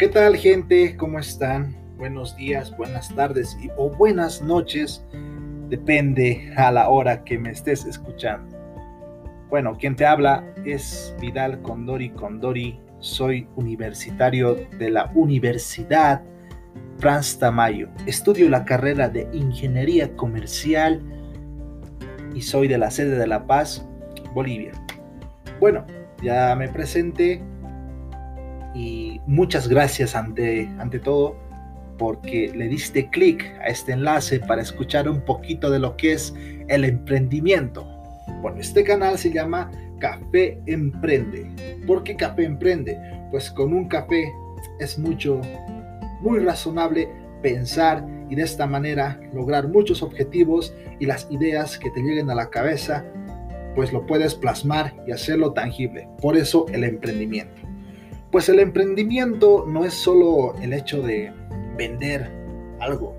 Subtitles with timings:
[0.00, 0.96] ¿Qué tal gente?
[0.96, 1.76] ¿Cómo están?
[1.98, 5.04] Buenos días, buenas tardes o buenas noches.
[5.68, 8.56] Depende a la hora que me estés escuchando.
[9.50, 12.80] Bueno, quien te habla es Vidal Condori Condori.
[13.00, 16.22] Soy universitario de la Universidad
[16.96, 17.90] Franz Tamayo.
[18.06, 21.02] Estudio la carrera de Ingeniería Comercial
[22.34, 23.86] y soy de la sede de La Paz,
[24.32, 24.72] Bolivia.
[25.60, 25.84] Bueno,
[26.22, 27.42] ya me presenté
[28.74, 31.36] y muchas gracias ante, ante todo
[31.98, 36.34] porque le diste clic a este enlace para escuchar un poquito de lo que es
[36.68, 37.86] el emprendimiento.
[38.40, 41.46] Bueno, este canal se llama Café Emprende.
[41.86, 42.98] ¿Por qué Café Emprende?
[43.30, 44.32] Pues con un café
[44.78, 45.42] es mucho,
[46.22, 47.06] muy razonable
[47.42, 52.34] pensar y de esta manera lograr muchos objetivos y las ideas que te lleguen a
[52.34, 53.04] la cabeza,
[53.74, 56.08] pues lo puedes plasmar y hacerlo tangible.
[56.22, 57.69] Por eso el emprendimiento.
[58.30, 61.32] Pues el emprendimiento no es solo el hecho de
[61.76, 62.30] vender
[62.78, 63.18] algo.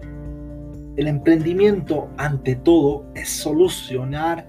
[0.96, 4.48] El emprendimiento ante todo es solucionar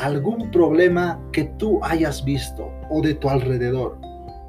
[0.00, 3.96] algún problema que tú hayas visto o de tu alrededor.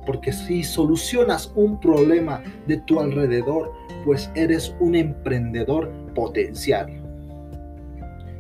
[0.07, 3.71] Porque si solucionas un problema de tu alrededor,
[4.03, 6.87] pues eres un emprendedor potencial.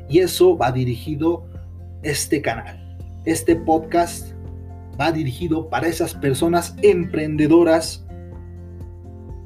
[0.09, 1.45] Y eso va dirigido
[2.01, 2.81] este canal.
[3.25, 4.34] Este podcast
[4.99, 8.05] va dirigido para esas personas emprendedoras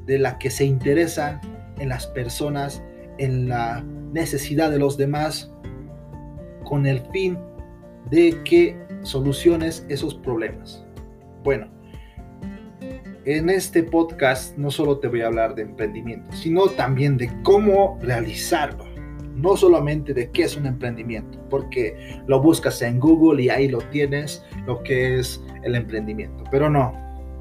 [0.06, 1.40] de las que se interesan
[1.78, 2.82] en las personas,
[3.18, 5.52] en la necesidad de los demás,
[6.64, 7.38] con el fin
[8.10, 10.84] de que soluciones esos problemas.
[11.42, 11.68] Bueno,
[13.24, 17.98] en este podcast no solo te voy a hablar de emprendimiento, sino también de cómo
[18.02, 18.89] realizarlo
[19.40, 23.78] no solamente de qué es un emprendimiento, porque lo buscas en Google y ahí lo
[23.78, 26.44] tienes, lo que es el emprendimiento.
[26.50, 26.94] Pero no,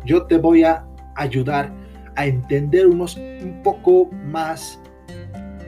[0.05, 1.71] yo te voy a ayudar
[2.15, 4.79] a entender unos un poco más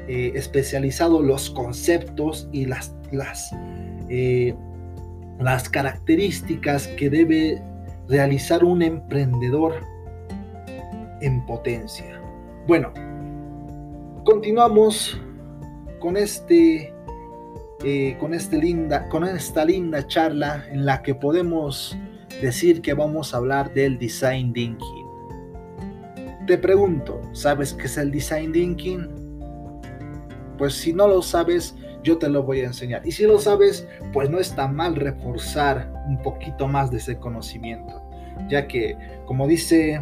[0.08, 3.52] eh, especializado los conceptos y las, las,
[4.10, 4.54] eh,
[5.40, 7.62] las características que debe
[8.10, 9.74] realizar un emprendedor
[11.22, 12.20] en potencia.
[12.68, 12.92] Bueno,
[14.26, 15.20] continuamos
[16.02, 16.94] con este
[17.84, 18.20] eh, este
[19.10, 21.98] con esta linda charla en la que podemos
[22.42, 25.08] decir que vamos a hablar del design thinking.
[26.48, 29.08] Te pregunto, ¿sabes qué es el design thinking?
[30.58, 33.06] Pues si no lo sabes, yo te lo voy a enseñar.
[33.06, 38.04] Y si lo sabes, pues no está mal reforzar un poquito más de ese conocimiento,
[38.50, 40.02] ya que como dice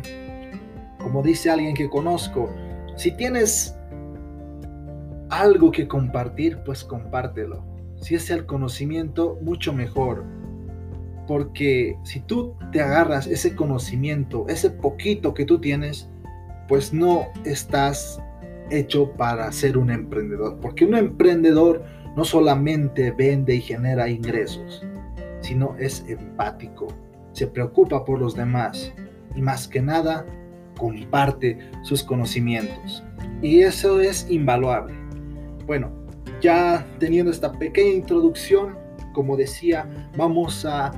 [0.99, 2.49] como dice alguien que conozco,
[2.95, 3.78] si tienes
[5.29, 7.63] algo que compartir, pues compártelo.
[8.01, 10.23] Si es el conocimiento, mucho mejor.
[11.27, 16.09] Porque si tú te agarras ese conocimiento, ese poquito que tú tienes,
[16.67, 18.21] pues no estás
[18.71, 20.57] hecho para ser un emprendedor.
[20.59, 21.83] Porque un emprendedor
[22.15, 24.83] no solamente vende y genera ingresos,
[25.41, 26.87] sino es empático,
[27.33, 28.91] se preocupa por los demás
[29.35, 30.25] y más que nada
[30.77, 33.03] comparte sus conocimientos.
[33.41, 34.93] Y eso es invaluable.
[35.69, 35.91] Bueno,
[36.41, 38.75] ya teniendo esta pequeña introducción,
[39.13, 39.87] como decía,
[40.17, 40.91] vamos a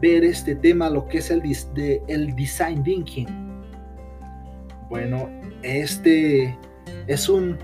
[0.00, 1.42] ver este tema, lo que es el,
[1.74, 3.26] de, el design thinking.
[4.88, 5.28] Bueno,
[5.62, 6.56] este
[7.08, 7.58] es un,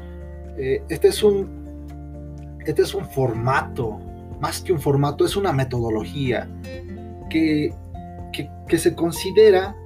[0.58, 1.86] eh, este es un,
[2.66, 4.00] este es un formato,
[4.40, 6.50] más que un formato, es una metodología
[7.30, 7.72] que,
[8.32, 9.76] que se considera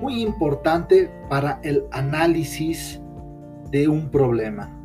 [0.00, 3.02] muy importante para el análisis
[3.70, 4.77] de un problema.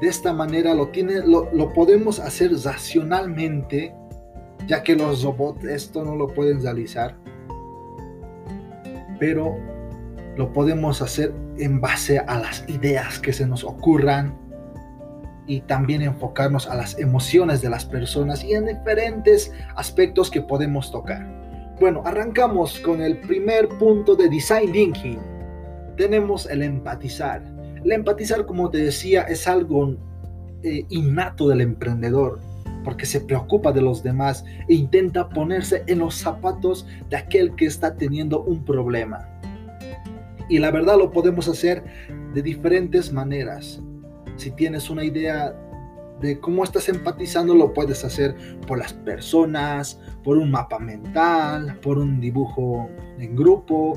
[0.00, 3.94] De esta manera lo, tiene, lo, podemos hacer racionalmente,
[4.66, 7.16] ya que los robots esto no lo pueden realizar.
[9.18, 9.56] Pero
[10.36, 14.36] lo podemos hacer en base a las ideas que se nos ocurran
[15.46, 20.90] y también enfocarnos a las emociones de las personas y en diferentes aspectos que podemos
[20.90, 21.26] tocar.
[21.80, 25.18] Bueno, arrancamos con el primer punto de design thinking.
[25.96, 27.55] Tenemos el empatizar.
[27.86, 29.94] El empatizar, como te decía, es algo
[30.64, 32.40] eh, innato del emprendedor,
[32.82, 37.66] porque se preocupa de los demás e intenta ponerse en los zapatos de aquel que
[37.66, 39.28] está teniendo un problema.
[40.48, 41.84] Y la verdad lo podemos hacer
[42.34, 43.80] de diferentes maneras.
[44.34, 45.54] Si tienes una idea
[46.20, 48.34] de cómo estás empatizando, lo puedes hacer
[48.66, 52.90] por las personas, por un mapa mental, por un dibujo
[53.20, 53.96] en grupo,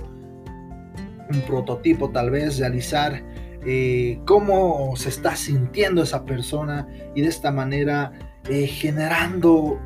[1.32, 3.24] un prototipo tal vez, realizar
[3.66, 8.12] eh, cómo se está sintiendo esa persona y de esta manera
[8.50, 9.80] eh, generando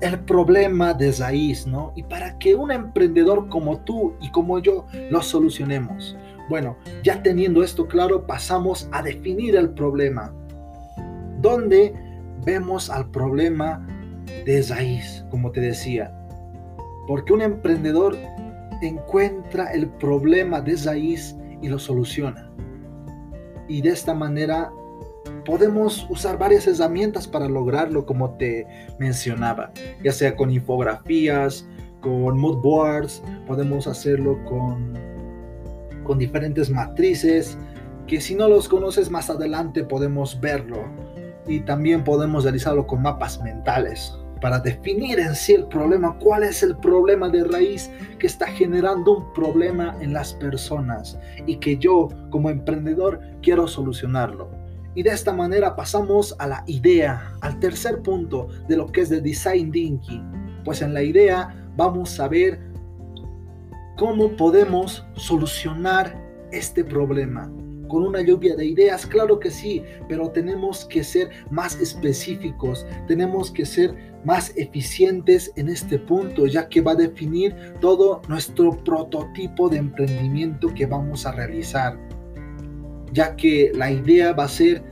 [0.00, 1.92] el problema de raíz, ¿no?
[1.94, 6.16] Y para que un emprendedor como tú y como yo lo solucionemos.
[6.48, 10.32] Bueno, ya teniendo esto claro, pasamos a definir el problema.
[11.40, 11.94] ¿Dónde
[12.44, 13.86] vemos al problema
[14.44, 16.12] de raíz, como te decía?
[17.06, 18.16] Porque un emprendedor
[18.82, 22.50] encuentra el problema de raíz y lo soluciona.
[23.70, 24.72] Y de esta manera
[25.46, 28.66] podemos usar varias herramientas para lograrlo, como te
[28.98, 29.70] mencionaba,
[30.02, 31.64] ya sea con infografías,
[32.00, 34.98] con mood boards, podemos hacerlo con,
[36.02, 37.56] con diferentes matrices,
[38.08, 40.84] que si no los conoces más adelante podemos verlo.
[41.46, 46.62] Y también podemos realizarlo con mapas mentales para definir en sí el problema, cuál es
[46.62, 52.08] el problema de raíz que está generando un problema en las personas y que yo
[52.30, 54.50] como emprendedor quiero solucionarlo.
[54.94, 59.08] Y de esta manera pasamos a la idea, al tercer punto de lo que es
[59.08, 60.62] de design thinking.
[60.64, 62.58] Pues en la idea vamos a ver
[63.96, 66.16] cómo podemos solucionar
[66.50, 67.50] este problema.
[67.90, 73.50] Con una lluvia de ideas, claro que sí, pero tenemos que ser más específicos, tenemos
[73.50, 73.94] que ser
[74.24, 80.72] más eficientes en este punto, ya que va a definir todo nuestro prototipo de emprendimiento
[80.74, 81.98] que vamos a realizar
[83.12, 84.82] ya que la idea va a ser,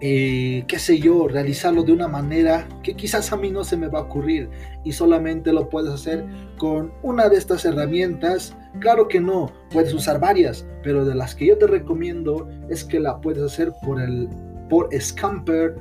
[0.00, 3.88] eh, qué sé yo, realizarlo de una manera que quizás a mí no se me
[3.88, 4.50] va a ocurrir
[4.84, 6.24] y solamente lo puedes hacer
[6.58, 8.56] con una de estas herramientas.
[8.80, 12.98] Claro que no, puedes usar varias, pero de las que yo te recomiendo es que
[12.98, 14.28] la puedes hacer por el
[14.68, 15.76] por Scamper,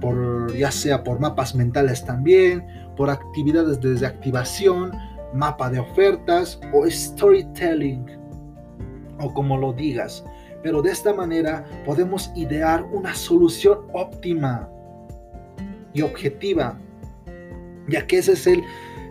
[0.00, 2.64] por ya sea por mapas mentales también,
[2.96, 4.92] por actividades de activación,
[5.34, 8.06] mapa de ofertas o storytelling
[9.20, 10.24] o como lo digas.
[10.62, 14.68] Pero de esta manera podemos idear una solución óptima
[15.92, 16.78] y objetiva,
[17.88, 18.62] ya que ese es el,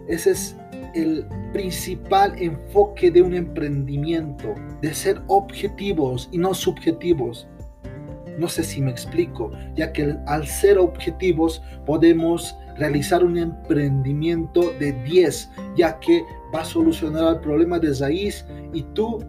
[0.07, 0.55] ese es
[0.97, 7.47] el principal enfoque de un emprendimiento, de ser objetivos y no subjetivos.
[8.37, 14.93] No sé si me explico, ya que al ser objetivos podemos realizar un emprendimiento de
[15.03, 16.23] 10, ya que
[16.53, 19.19] va a solucionar el problema de raíz y tú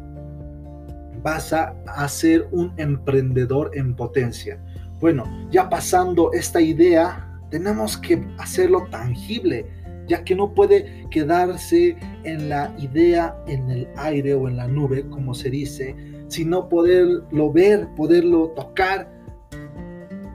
[1.23, 1.75] vas a,
[2.09, 4.61] ser un emprendedor en potencia.
[5.01, 9.67] Bueno, ya pasando esta idea, tenemos que hacerlo tangible,
[10.09, 15.09] ya que no puede quedarse en la idea en el aire o en la nube,
[15.09, 15.95] como se dice,
[16.29, 19.11] sino poderlo ver, poderlo tocar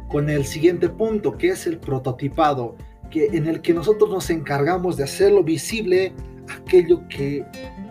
[0.09, 2.75] con el siguiente punto, que es el prototipado,
[3.09, 6.13] que en el que nosotros nos encargamos de hacerlo visible
[6.55, 7.45] aquello que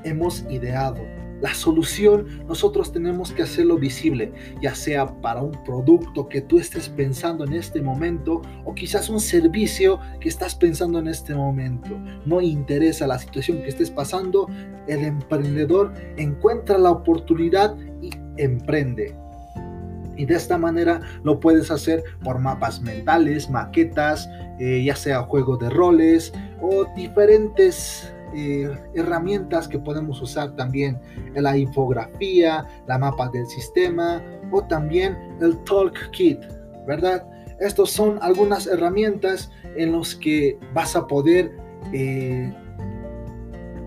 [0.04, 1.00] hemos ideado.
[1.42, 6.88] La solución nosotros tenemos que hacerlo visible, ya sea para un producto que tú estés
[6.88, 11.98] pensando en este momento o quizás un servicio que estás pensando en este momento.
[12.24, 14.48] No interesa la situación que estés pasando,
[14.86, 19.16] el emprendedor encuentra la oportunidad y emprende.
[20.16, 24.28] Y de esta manera lo puedes hacer por mapas mentales, maquetas,
[24.60, 31.00] eh, ya sea juego de roles o diferentes eh, herramientas que podemos usar también
[31.34, 36.40] en la infografía, la mapa del sistema o también el Talk Kit,
[36.86, 37.26] ¿verdad?
[37.60, 41.52] Estos son algunas herramientas en las que vas a poder
[41.92, 42.52] eh,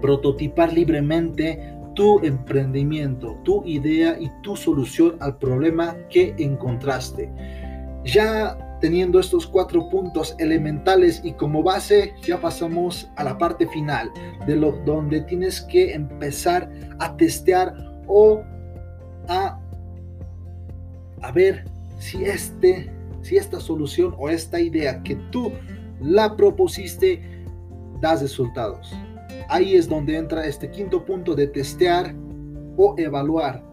[0.02, 7.32] prototipar libremente tu emprendimiento, tu idea y tu solución al problema que encontraste.
[8.04, 14.12] Ya teniendo estos cuatro puntos elementales y como base ya pasamos a la parte final
[14.46, 17.74] de lo donde tienes que empezar a testear
[18.06, 18.44] o
[19.28, 19.60] a,
[21.34, 21.66] ver
[21.98, 25.52] si este si esta solución o esta idea que tú
[26.00, 27.24] la propusiste
[28.02, 28.94] da resultados.
[29.50, 32.14] Ahí es donde entra este quinto punto de testear
[32.78, 33.64] o evaluar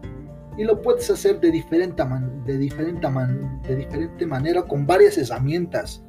[0.57, 2.03] y lo puedes hacer de diferente,
[2.45, 3.07] de, diferente
[3.67, 6.03] de diferente manera con varias herramientas,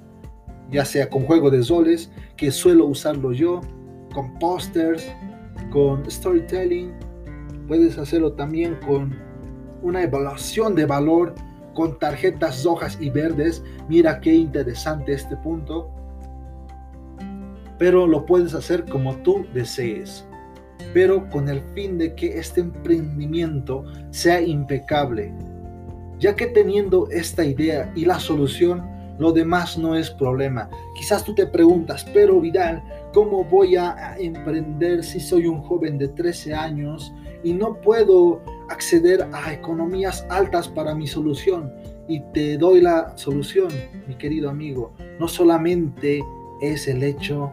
[0.71, 3.61] ya sea con juego de soles, que suelo usarlo yo,
[4.13, 5.11] con posters,
[5.71, 6.93] con storytelling,
[7.67, 9.17] puedes hacerlo también con
[9.83, 11.35] una evaluación de valor,
[11.75, 15.91] con tarjetas rojas y verdes, mira qué interesante este punto,
[17.79, 20.25] pero lo puedes hacer como tú desees
[20.93, 25.33] pero con el fin de que este emprendimiento sea impecable,
[26.19, 30.69] ya que teniendo esta idea y la solución, lo demás no es problema.
[30.97, 36.09] Quizás tú te preguntas, pero Vidal, ¿cómo voy a emprender si soy un joven de
[36.09, 37.13] 13 años
[37.43, 41.73] y no puedo acceder a economías altas para mi solución?
[42.09, 43.69] Y te doy la solución,
[44.07, 44.93] mi querido amigo.
[45.19, 46.23] No solamente
[46.61, 47.53] es el hecho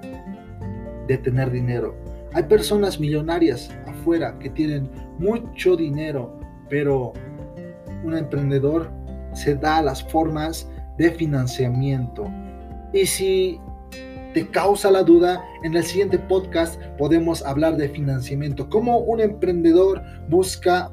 [1.08, 1.96] de tener dinero.
[2.34, 7.14] Hay personas millonarias afuera que tienen mucho dinero, pero
[8.04, 8.90] un emprendedor
[9.34, 12.30] se da las formas de financiamiento.
[12.94, 13.60] Y si
[14.34, 20.02] te causa la duda, en el siguiente podcast podemos hablar de financiamiento, cómo un emprendedor
[20.30, 20.90] busca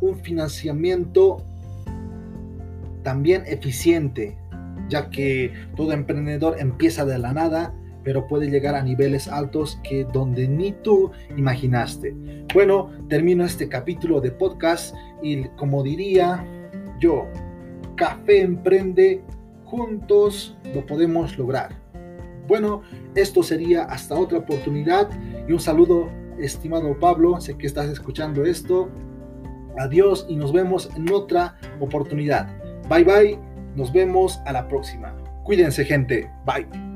[0.00, 1.44] un financiamiento
[3.04, 4.36] también eficiente,
[4.88, 7.72] ya que todo emprendedor empieza de la nada,
[8.04, 12.14] pero puede llegar a niveles altos que donde ni tú imaginaste.
[12.52, 16.44] Bueno, termino este capítulo de podcast y como diría
[17.00, 17.26] yo,
[17.96, 19.22] Café Emprende,
[19.64, 21.70] juntos lo podemos lograr.
[22.46, 22.82] Bueno,
[23.14, 25.08] esto sería hasta otra oportunidad
[25.48, 28.90] y un saludo, estimado Pablo, sé que estás escuchando esto.
[29.78, 32.48] Adiós y nos vemos en otra oportunidad.
[32.88, 33.38] Bye bye,
[33.74, 35.16] nos vemos a la próxima.
[35.44, 36.93] Cuídense gente, bye.